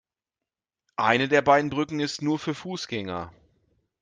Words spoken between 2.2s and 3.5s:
nur für Fußgänger.